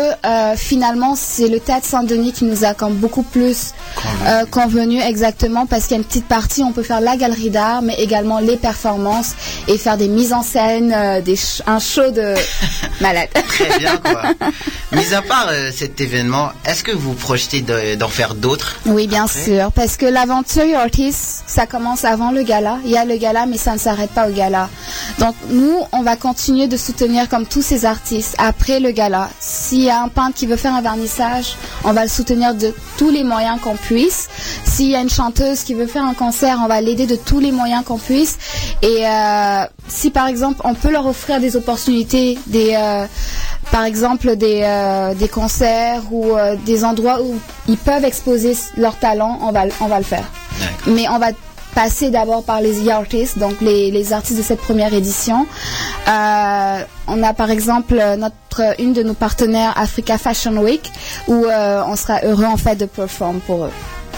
[0.56, 3.72] finalement c'est le théâtre Saint-Denis qui nous a comme beaucoup plus
[4.50, 7.50] convenu exactement parce qu'il y a une petite partie où on peut faire la galerie
[7.50, 9.32] d'art, mais également les performances
[9.68, 12.34] et faire des mises en scène, des un show de
[13.00, 13.23] malade.
[13.48, 14.22] Très bien, quoi.
[14.92, 19.06] Mis à part euh, cet événement, est-ce que vous projetez de- d'en faire d'autres Oui,
[19.06, 19.44] bien Après.
[19.44, 22.78] sûr, parce que l'aventure Artist, ça commence avant le gala.
[22.84, 24.68] Il y a le gala, mais ça ne s'arrête pas au gala.
[25.18, 29.28] Donc nous, on va continuer de soutenir comme tous ces artistes après le gala.
[29.40, 32.74] S'il y a un peintre qui veut faire un vernissage, on va le soutenir de
[32.96, 34.28] tous les moyens qu'on puisse.
[34.64, 37.40] S'il y a une chanteuse qui veut faire un concert, on va l'aider de tous
[37.40, 38.36] les moyens qu'on puisse.
[38.82, 43.06] Et euh, si par exemple, on peut leur offrir des opportunités, des euh,
[43.70, 47.38] par exemple des, euh, des concerts ou euh, des endroits où
[47.68, 50.24] ils peuvent exposer leur talent, on va, on va le faire.
[50.86, 51.28] Mais on va
[51.74, 55.46] passer d'abord par les artists, donc les, les artistes de cette première édition.
[56.06, 60.92] Euh, on a par exemple notre une de nos partenaires Africa Fashion Week
[61.26, 63.72] où on sera heureux en fait de performer pour eux.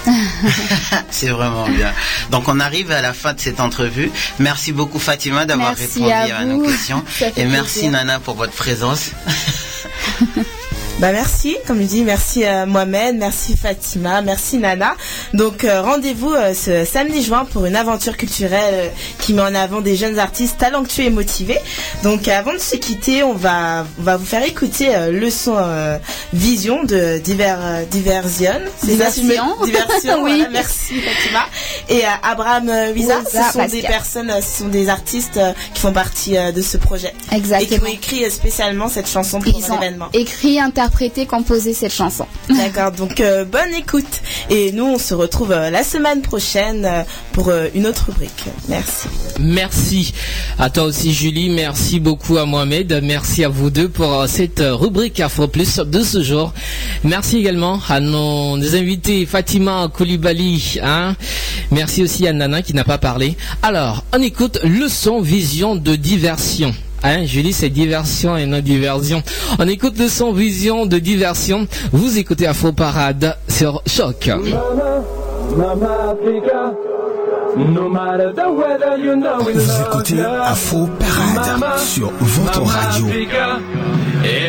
[1.09, 1.93] C'est vraiment bien.
[2.31, 4.11] Donc on arrive à la fin de cette entrevue.
[4.39, 7.03] Merci beaucoup Fatima d'avoir répondu à à, nos questions.
[7.37, 7.91] Et merci plaisir.
[7.91, 9.11] Nana pour votre présence.
[10.99, 14.95] Bah merci, comme je dis, merci euh, Mohamed, merci Fatima, merci Nana.
[15.35, 18.89] Donc euh, rendez-vous euh, ce samedi juin pour une aventure culturelle euh,
[19.19, 21.59] qui met en avant des jeunes artistes talentueux et motivés.
[22.01, 25.55] Donc avant de se quitter, on va on va vous faire écouter le son
[26.33, 27.55] Vision de Diver,
[27.91, 28.53] Diversion.
[28.79, 29.23] Ça, Diversion.
[29.63, 30.17] Diversion.
[30.27, 30.37] Oui.
[30.37, 31.45] voilà, merci Fatima.
[31.89, 35.39] Et Abraham Wiza, ce sont des personnes, ce sont des artistes
[35.73, 37.13] qui font partie de ce projet.
[37.31, 37.85] Exactement.
[37.85, 40.07] Et qui ont écrit spécialement cette chanson pour l'événement.
[40.13, 42.25] écrit, interprété, composé cette chanson.
[42.49, 44.21] D'accord, donc euh, bonne écoute.
[44.49, 48.45] Et nous, on se retrouve euh, la semaine prochaine euh, pour euh, une autre rubrique.
[48.69, 49.09] Merci.
[49.39, 50.13] Merci
[50.57, 55.19] à toi aussi Julie, merci beaucoup à Mohamed, merci à vous deux pour cette rubrique
[55.19, 56.53] Afro Plus de ce jour.
[57.03, 61.15] Merci également à nos invités Fatima Koulibaly, hein.
[61.69, 63.35] merci aussi à Nana qui n'a pas parlé.
[63.61, 66.73] Alors, on écoute le son Vision de diversion.
[67.09, 69.23] Hein, Julie, c'est diversion et non diversion.
[69.59, 71.65] On écoute le son Vision de diversion.
[71.93, 74.29] Vous écoutez Afro Parade sur Choc.
[75.55, 76.73] Mama Africa.
[77.55, 80.19] No matter the weather, you know we Vous écoutez.
[80.19, 83.05] Afro Parade Mama, sur votre Mama radio.
[83.07, 83.59] Africa.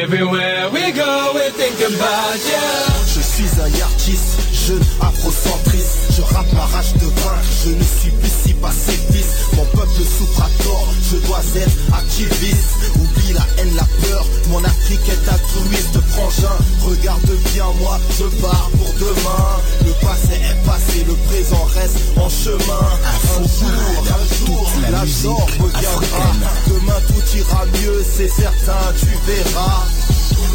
[0.03, 2.59] Everywhere we go, we think about you.
[3.07, 6.13] Je suis un artiste, jeune afrocentriste.
[6.17, 9.28] Je rappe ma rage de vaincre, je ne suis plus si pacifiste.
[9.59, 12.79] Mon peuple souffre à tort, je dois être activiste.
[12.95, 15.99] Oublie la haine, la peur, mon Afrique est altruiste.
[16.11, 16.57] Frangin,
[16.87, 19.59] regarde bien moi, je pars pour demain.
[19.85, 22.87] Le passé est passé, le présent reste en chemin.
[23.35, 26.31] Un jour, un jour, la joie reviendra.
[26.69, 29.83] Demain tout ira mieux, c'est certain, tu verras.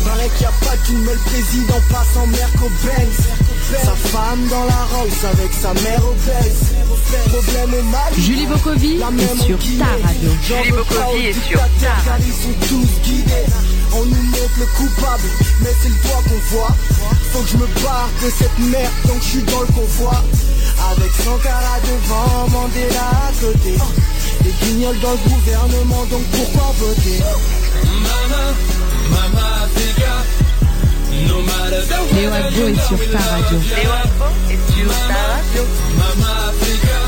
[0.06, 3.53] Paraît qu'il n'y a pas qu'une le président passe en mer qu'au Benz.
[3.82, 6.74] Sa femme dans la Rolls avec sa mère au Benz.
[7.30, 8.14] Problème au mal.
[8.18, 10.32] Julie Bokovi La est sur ta radio.
[10.44, 13.46] Julie Bokovi est sur ta car ils sont tous guidés.
[13.96, 15.30] On nous montre le coupable,
[15.62, 16.76] mais c'est le doigt qu'on voit.
[17.32, 20.24] Faut que je me barre de cette merde, donc je suis dans le convoi.
[20.92, 23.76] Avec Sankara devant, Mandela à côté.
[24.44, 27.20] Les guignols dans le gouvernement, donc pourquoi voter?
[27.86, 28.54] Mama,
[29.10, 30.43] Mama Africa.
[32.16, 33.60] Léo Agbo est sur ta radio.
[33.60, 35.64] Léo Afro est sur ta radio.
[35.98, 37.00] Mama Africa.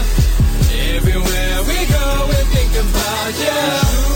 [0.95, 4.14] Everywhere we go, we think about you.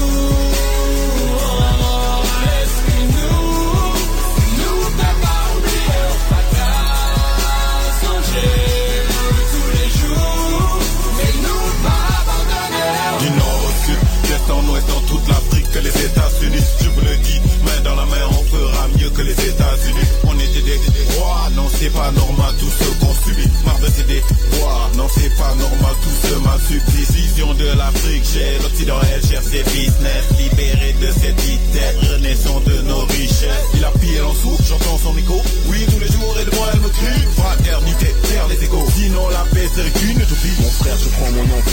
[28.39, 30.23] J'ai l'Occident, elle cherche ses business.
[30.39, 33.67] Libéré de cette tête, renaissance de nos richesses.
[33.75, 35.41] Il a pillé en soupe, j'entends son écho.
[35.67, 37.21] Oui, tous les jours et de moi elle me crie.
[37.35, 38.85] Fraternité, terre les échos.
[38.95, 41.68] Sinon la paix serait qu'une utopie Mon frère, je prends mon envol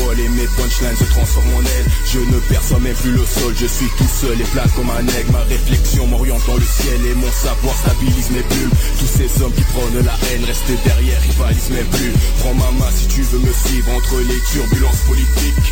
[0.47, 1.87] mes punchlines se transforment en aile.
[2.13, 5.07] Je ne perçois même plus le sol, je suis tout seul et plate comme un
[5.19, 5.33] aigle.
[5.33, 8.71] Ma réflexion m'oriente dans le ciel et mon savoir stabilise mes bulles.
[8.99, 12.13] Tous ces hommes qui prônent la haine, rester derrière, rivalisent même plus.
[12.41, 15.67] Prends ma main si tu veux me suivre entre les turbulences politiques.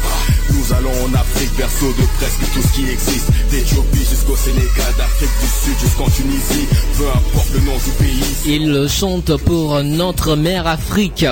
[0.51, 3.31] Nous allons en Afrique, berceau de presque tout ce qui existe.
[3.51, 6.67] D'Éthiopie jusqu'au Sénégal, d'Afrique du Sud jusqu'en Tunisie.
[6.99, 8.25] Peu importe le nom du pays.
[8.47, 11.27] Il chante pour notre mère Afrique.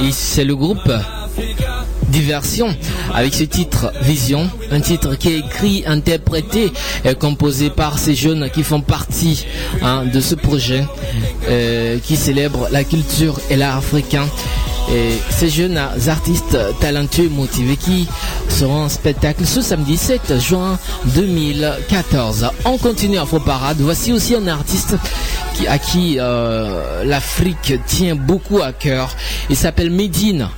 [0.00, 0.90] Et c'est le groupe
[3.14, 6.72] Avec ce titre Vision, un titre qui est écrit, interprété
[7.04, 9.46] et composé par ces jeunes qui font partie
[9.82, 10.86] hein, de ce projet
[11.48, 14.26] euh, qui célèbre la culture et l'art africain.
[14.90, 18.08] Et ces jeunes artistes talentueux et motivés qui
[18.48, 22.48] seront en spectacle ce samedi 7 juin 2014.
[22.64, 23.76] On continue Afro Parade.
[23.80, 24.96] Voici aussi un artiste
[25.68, 29.14] à qui euh, l'Afrique tient beaucoup à cœur.
[29.50, 30.48] Il s'appelle Medine.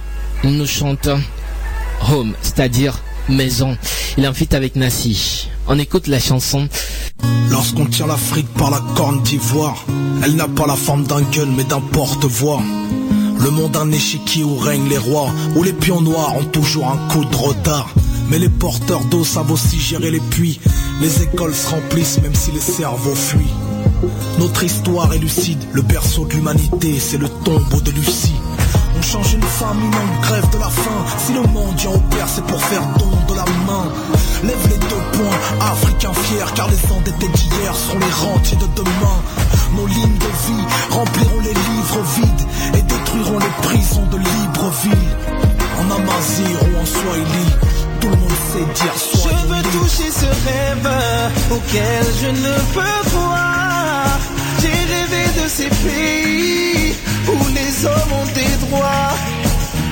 [0.45, 1.09] Il nous chante
[2.11, 3.77] Home, c'est-à-dire maison.
[4.17, 5.49] Il en fit avec Nassi.
[5.67, 6.69] On écoute la chanson.
[7.51, 9.85] Lorsqu'on tient l'Afrique par la corne d'ivoire,
[10.23, 12.63] elle n'a pas la forme d'un gun mais d'un porte-voix.
[13.41, 17.09] Le monde un échiquier où règnent les rois, où les pions noirs ont toujours un
[17.09, 17.89] coup de retard.
[18.31, 20.61] Mais les porteurs d'eau savent aussi gérer les puits.
[21.01, 23.55] Les écoles se remplissent même si les cerveaux fuient.
[24.39, 28.35] Notre histoire est lucide, le berceau de l'humanité, c'est le tombeau de Lucie.
[28.99, 31.05] On change une famine en grève de la faim.
[31.19, 33.93] Si le mendiant opère, c'est pour faire don de la main.
[34.43, 39.23] Lève les deux points, africains fiers, car les endettés d'hier seront les rentiers de demain.
[39.77, 45.17] Nos lignes de vie rempliront les livres vides et détruiront les prisons de Libreville.
[45.79, 47.47] En Amazir ou en Swahili,
[48.01, 50.91] tout le monde sait dire Je veux toucher ce rêve
[51.53, 53.58] auquel je ne peux croire.
[54.61, 56.95] J'ai rêvé de ces pays
[57.29, 59.13] où les hommes ont des droits.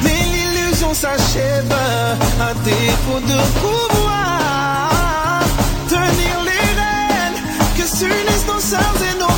[0.03, 1.73] Mais l'illusion s'achève
[2.41, 5.41] à défaut de pouvoir.
[5.89, 7.41] Tenir les rênes
[7.77, 9.36] que s'unissent nos sœurs et nos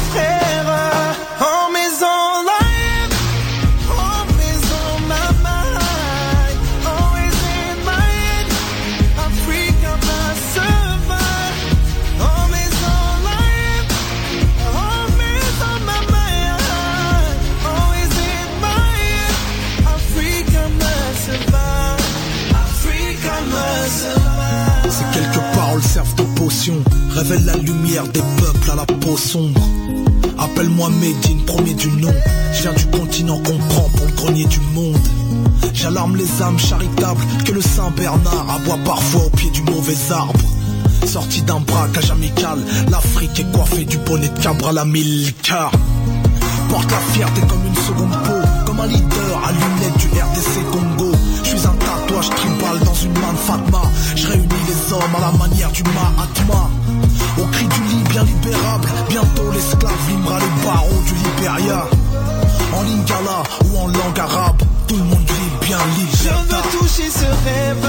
[27.18, 29.60] révèlent la lumière des peuples à la peau sombre.
[30.38, 32.14] Appelle-moi Médine, premier du nom.
[32.52, 34.96] Je viens du continent qu'on prend pour le grenier du monde.
[35.74, 40.38] J'alarme les âmes charitables que le Saint Bernard aboie parfois au pied du mauvais arbre.
[41.06, 42.58] Sorti d'un braquage amical,
[42.88, 45.72] l'Afrique est coiffée du bonnet de Cabral à mille quarts.
[46.68, 51.12] Porte la fierté comme une seconde peau, comme un leader à lunettes du RDC Congo.
[51.42, 53.82] Je suis un tatouage tribal dans une main de Fatma.
[54.14, 54.57] Je réunis
[55.00, 56.70] à la manière du Mahatma.
[57.38, 61.86] Au cri du lit bien libérable, bientôt l'esclave limera les barons du Libéria.
[62.76, 65.78] En lingala ou en langue arabe, tout le monde vit bien
[66.22, 66.44] Je libre.
[66.48, 67.88] veux toucher ce rêve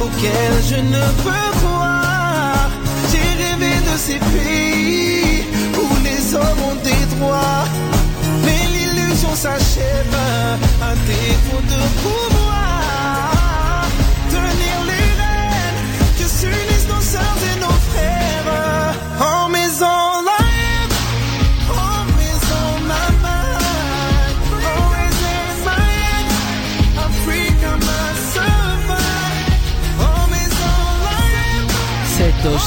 [0.00, 2.70] auquel je ne peux croire.
[3.10, 5.44] J'ai rêvé de ces pays
[5.76, 7.64] où les hommes ont des droits.
[8.44, 10.16] Mais l'illusion s'achève
[10.82, 12.67] à défaut de pouvoir.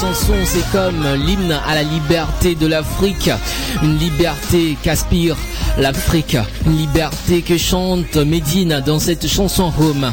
[0.02, 3.30] Chanson, c'est comme l'hymne à la liberté de l'Afrique.
[3.82, 5.36] Une liberté qu'aspire
[5.78, 6.36] l'Afrique.
[6.66, 10.12] Une liberté que chante Medine dans cette chanson Home.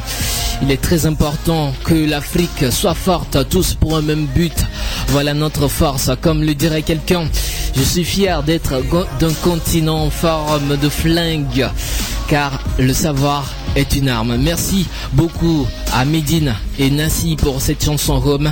[0.62, 4.66] Il est très important que l'Afrique soit forte, tous pour un même but.
[5.08, 7.26] Voilà notre force, comme le dirait quelqu'un.
[7.76, 8.74] Je suis fier d'être
[9.20, 11.68] d'un continent en forme de flingue,
[12.28, 13.46] car le savoir
[13.76, 14.36] est une arme.
[14.38, 18.52] Merci beaucoup à Medine et Nassi pour cette chanson Home.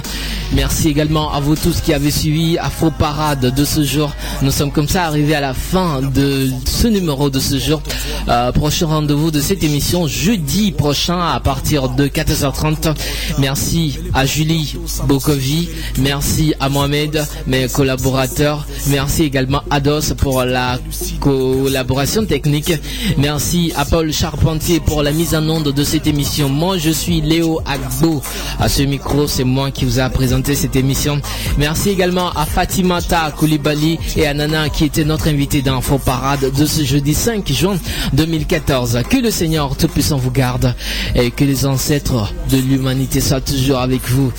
[0.54, 4.12] Merci également à vous tous qui avez suivi Afro Parade de ce jour.
[4.42, 7.82] Nous sommes comme ça arrivés à la fin de ce numéro de ce jour.
[8.28, 12.94] Euh, prochain rendez-vous de cette émission jeudi prochain à partir de 14h30.
[13.40, 14.76] Merci à Julie
[15.08, 15.70] Bokovi.
[15.98, 18.68] Merci à Mohamed, mes collaborateurs.
[18.88, 20.80] Merci également à Dos pour la
[21.22, 22.74] collaboration technique.
[23.18, 26.50] Merci à Paul Charpentier pour la mise en onde de cette émission.
[26.50, 28.17] Moi, je suis Léo Agbo.
[28.60, 31.22] À ce micro, c'est moi qui vous a présenté cette émission.
[31.58, 36.52] Merci également à Fatimata Koulibaly et à Nana qui étaient notre invité dans Faux Parade
[36.52, 37.78] de ce jeudi 5 juin
[38.14, 39.00] 2014.
[39.10, 40.76] Que le Seigneur Tout-Puissant vous garde
[41.16, 44.32] et que les ancêtres de l'humanité soient toujours avec vous.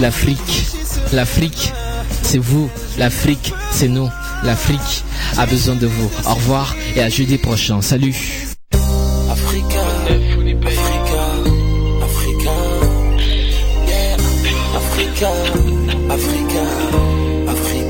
[0.00, 0.66] L'Afrique,
[1.12, 1.72] l'Afrique,
[2.22, 2.68] c'est vous.
[2.98, 4.08] L'Afrique, c'est nous.
[4.44, 5.04] L'Afrique
[5.36, 6.10] a besoin de vous.
[6.26, 7.82] Au revoir et à jeudi prochain.
[7.82, 8.47] Salut.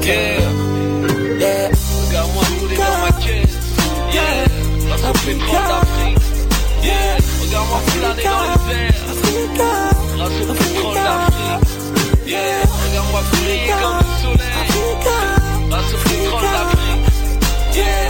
[0.08, 1.68] Yeah.
[2.08, 3.58] Regarde-moi rouler dans ma caisse,
[4.10, 4.48] yeah.
[5.02, 5.42] D'Afrique,
[6.82, 7.16] yeah.
[7.42, 9.04] Regarde-moi flâner dans les airs,
[10.16, 10.96] grâce d'Afrique,
[12.26, 12.62] yeah.
[12.86, 14.64] Regarde-moi briller comme le soleil,
[15.68, 17.04] grâce au pétrole d'Afrique,
[17.74, 18.08] yeah.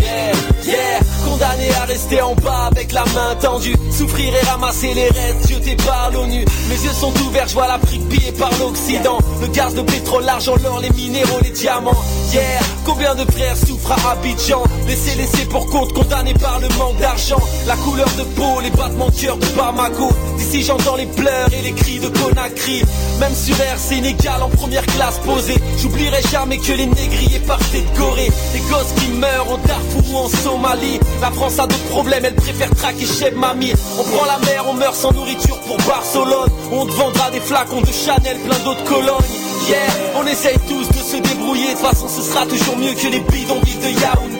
[0.00, 0.32] Yeah,
[0.66, 0.98] yeah.
[1.24, 3.74] Condamné à rester en bas la main tendue.
[3.90, 8.08] Souffrir et ramasser les restes jetés par l'ONU Mes yeux sont ouverts, je vois l'Afrique
[8.08, 9.18] pillée par l'Occident.
[9.40, 12.02] Le gaz, le pétrole, l'argent, l'or, les minéraux, les diamants.
[12.32, 16.98] Yeah, combien de frères souffrent à Abidjan Laissés, laissés pour compte, condamnés par le manque
[16.98, 17.40] d'argent.
[17.66, 20.10] La couleur de peau, les battements de cœur de Bamako.
[20.36, 22.82] D'ici j'entends les pleurs et les cris de Conakry.
[23.20, 27.98] Même sur Air Sénégal en première classe posée J'oublierai jamais que les négriers partaient de
[27.98, 28.30] Corée.
[28.52, 31.00] Les gosses qui meurent en Darfour ou en Somalie.
[31.20, 34.74] La France a d'autres problèmes, elle préfère traquer Cheb Mami On prend la mer, on
[34.74, 36.50] meurt sans nourriture pour Barcelone.
[36.72, 39.78] On te vendra des flacons de Chanel, plein d'autres colognes Yeah,
[40.16, 43.78] on essaye tous se débrouiller, de toute façon ce sera toujours mieux que les bidonvilles
[43.78, 44.33] de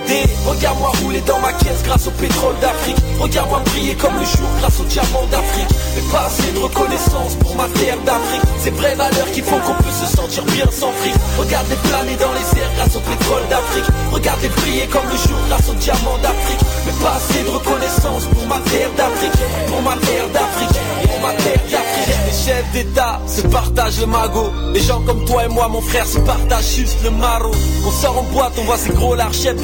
[0.46, 2.96] Regarde-moi rouler dans ma caisse grâce au pétrole d'Afrique.
[3.18, 5.68] Regarde-moi briller comme le jour grâce au diamant d'Afrique.
[5.96, 8.42] Mais pas assez de reconnaissance pour ma terre d'Afrique.
[8.60, 11.14] Ces vraies valeurs qui font qu'on peut se sentir bien sans fric.
[11.38, 13.88] Regarde-les planer dans les airs grâce au pétrole d'Afrique.
[14.12, 16.60] Regarde-les briller comme le jour grâce au diamant d'Afrique.
[16.86, 19.40] Mais pas assez de reconnaissance pour ma terre d'Afrique.
[19.68, 20.76] Pour ma terre d'Afrique.
[21.08, 22.16] Pour ma terre d'Afrique.
[22.26, 24.52] Les chefs d'État se partagent le magot.
[24.74, 27.50] Les gens comme toi et moi mon frère se partagent juste le maro
[27.86, 29.60] On sort en boîte, on voit ces gros lards chefs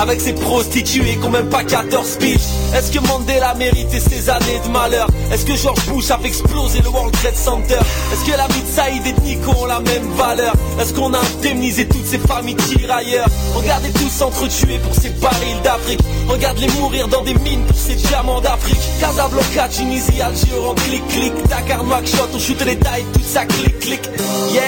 [0.00, 2.36] Avec ces prostituées qui ont même pas 14 piges
[2.74, 5.06] Est-ce que Mandela méritait ces années de malheur?
[5.32, 7.78] Est-ce que George Bush a fait exploser le World Trade Center?
[8.12, 10.54] Est-ce que la vie de Saïd et de Nico ont la même valeur?
[10.80, 13.28] Est-ce qu'on a indemnisé toutes ces familles tirailleurs?
[13.54, 18.40] Regardez tous s'entretuer pour ces barils d'Afrique Regarde-les mourir dans des mines pour ces diamants
[18.40, 18.80] d'Afrique.
[19.00, 24.00] Casablanca, Tunisie, Alger, en clic-clic Dakar, Nouakchott, on shoot les tailles, tout ça clic-clic
[24.52, 24.62] Yeah,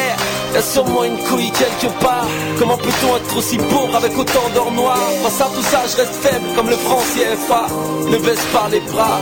[0.55, 2.26] y'a sûrement une couille quelque part.
[2.59, 4.98] Comment peut-on être aussi pauvre avec autant d'or noir?
[5.22, 7.66] Face à tout ça, je reste faible comme le franc CFA
[8.11, 9.18] Ne baisse pas les bras.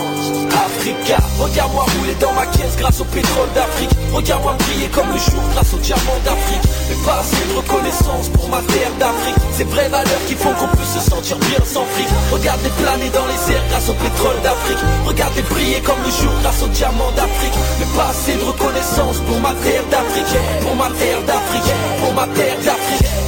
[0.53, 3.91] Africa, regarde-moi rouler dans ma caisse grâce au pétrole d'Afrique.
[4.13, 6.63] Regarde-moi briller comme le jour grâce au diamant d'Afrique.
[6.89, 9.37] Mais pas assez de reconnaissance pour ma terre d'Afrique.
[9.53, 13.27] Ces vraies valeurs qui font qu'on peut se sentir bien sans fric Regarde-les planer dans
[13.27, 14.79] les airs grâce au pétrole d'Afrique.
[15.07, 17.57] Regarde-les briller comme le jour grâce au diamant d'Afrique.
[17.79, 20.37] Mais pas assez de reconnaissance pour ma terre d'Afrique.
[20.63, 21.73] Pour ma terre d'Afrique.
[22.01, 23.22] Pour ma terre d'Afrique